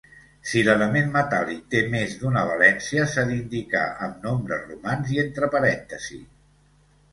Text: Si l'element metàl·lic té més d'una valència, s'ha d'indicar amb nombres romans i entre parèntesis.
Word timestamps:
Si 0.51 0.61
l'element 0.67 1.11
metàl·lic 1.15 1.59
té 1.73 1.81
més 1.95 2.15
d'una 2.21 2.43
valència, 2.53 3.05
s'ha 3.13 3.27
d'indicar 3.33 3.85
amb 4.09 4.27
nombres 4.31 4.67
romans 4.73 5.15
i 5.19 5.23
entre 5.27 5.53
parèntesis. 5.59 6.27